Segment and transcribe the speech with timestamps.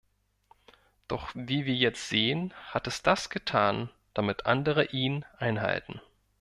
[1.07, 6.01] Doch wie wir jetzt sehen, hat es das getan, damit andere ihn einhalten.